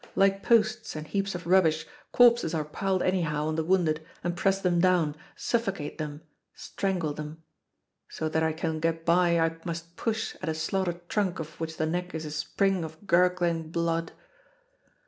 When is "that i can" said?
8.27-8.79